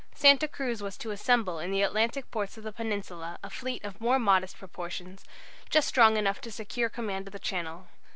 Santa 0.15 0.47
Cruz 0.47 0.81
was 0.81 0.97
to 0.97 1.11
assemble 1.11 1.59
in 1.59 1.69
the 1.69 1.83
Atlantic 1.83 2.31
ports 2.31 2.57
of 2.57 2.63
the 2.63 2.71
Peninsula 2.71 3.37
a 3.43 3.51
fleet 3.51 3.83
of 3.83 4.01
more 4.01 4.17
modest 4.17 4.57
proportions, 4.57 5.23
just 5.69 5.87
strong 5.87 6.17
enough 6.17 6.41
to 6.41 6.49
secure 6.49 6.89
command 6.89 7.27
of 7.27 7.33
the 7.33 7.37
Channel. 7.37 7.87